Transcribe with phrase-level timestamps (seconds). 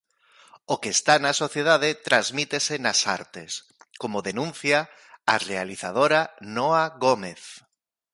[0.73, 3.51] O que está na sociedade transmítese nas artes,
[4.01, 4.79] como denuncia
[5.33, 6.21] a realizadora
[6.55, 7.41] Noa Gómez.